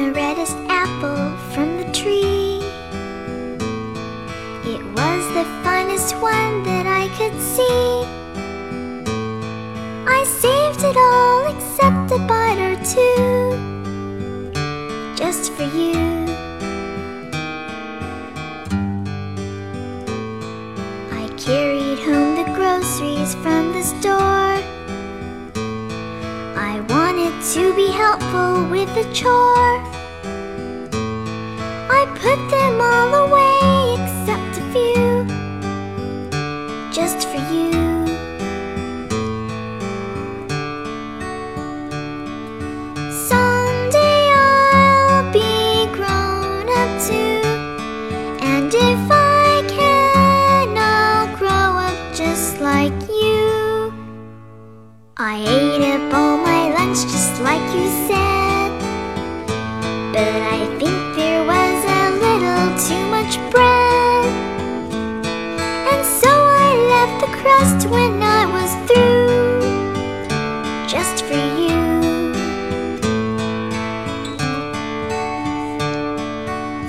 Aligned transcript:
the 0.00 0.12
reddest 0.12 0.56
apple 0.68 1.36
from 1.52 1.76
the 1.76 1.84
tree. 1.92 2.62
It 4.72 4.82
was 4.96 5.22
the 5.38 5.44
finest 5.62 6.14
one 6.16 6.62
that 6.62 6.86
I 6.86 7.08
could 7.18 7.38
see. 7.54 7.90
I 10.18 10.20
saved 10.24 10.82
it 10.90 10.96
all 10.96 11.40
except 11.54 12.12
a 12.12 12.20
bite 12.30 12.60
or 12.68 12.76
two, 12.94 13.58
just 15.16 15.52
for 15.52 15.64
you. 15.64 15.98
I 21.20 21.24
carried 21.36 21.98
home 22.08 22.36
the 22.40 22.48
groceries 22.54 23.34
from 23.34 23.72
the 23.72 23.82
store. 23.82 24.19
I 26.72 26.78
wanted 26.82 27.34
to 27.54 27.74
be 27.74 27.88
helpful 27.88 28.64
with 28.70 28.94
the 28.94 29.02
chore. 29.12 29.74
I 31.98 32.00
put 32.14 32.38
them 32.48 32.80
all 32.80 33.12
away 33.26 33.98
except 33.98 34.52
a 34.62 34.64
few, 34.74 35.26
just 36.92 37.26
for 37.26 37.40
you. 37.52 37.72
Someday 43.10 44.20
I'll 44.30 45.26
be 45.32 45.90
grown 45.96 46.66
up 46.80 46.92
too, 47.08 47.42
and 48.46 48.72
if 48.72 49.10
I 49.10 49.64
can, 49.66 50.78
I'll 50.78 51.36
grow 51.36 51.50
up 51.88 51.98
just 52.14 52.60
like 52.60 52.98
you. 53.08 53.92
I 55.16 55.36
ate 55.36 55.82
up 55.94 56.14
all 56.14 56.29
and 65.92 66.04
so 66.06 66.30
I 66.30 66.70
left 66.94 67.16
the 67.24 67.30
crust 67.38 67.80
when 67.88 68.22
I 68.22 68.42
was 68.56 68.70
through, 68.86 70.28
just 70.88 71.24
for 71.24 71.42
you. 71.62 71.80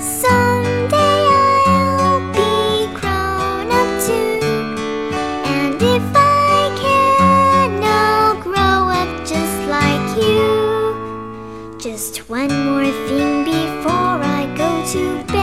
Someday 0.00 1.18
I'll 1.68 2.20
be 2.32 2.86
grown 3.00 3.66
up 3.80 3.90
too, 4.06 4.38
and 5.58 5.80
if 5.96 6.06
I 6.14 6.70
can, 6.82 7.82
I'll 7.82 8.36
grow 8.40 8.88
up 9.00 9.10
just 9.26 9.56
like 9.76 10.08
you. 10.16 10.42
Just 11.78 12.12
one 12.30 12.52
more 12.66 12.90
thing 13.08 13.44
before 13.44 14.18
I 14.38 14.42
go 14.56 14.70
to 14.92 15.02
bed, 15.32 15.41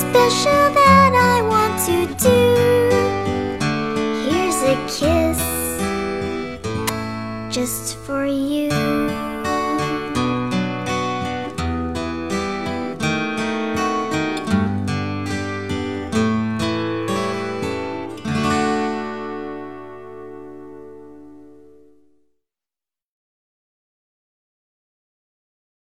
special 0.00 0.72
that 0.72 1.12
I 1.14 1.42
want 1.42 1.78
to 1.88 2.06
do. 2.16 2.40
Here's 4.24 4.60
a 4.62 4.76
kiss 4.88 5.40
just 7.54 7.96
for 7.98 8.24
you. 8.24 8.79